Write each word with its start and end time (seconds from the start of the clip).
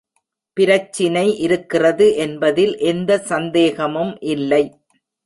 பிரச்சினை 0.57 1.25
இருக்கிறது 1.37 2.07
என்பதில் 2.15 2.73
எந்த 2.77 3.19
சந்தேகமும் 3.31 4.13
இல்லை. 4.33 4.63